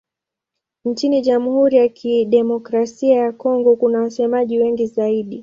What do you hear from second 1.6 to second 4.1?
ya Kidemokrasia ya Kongo kuna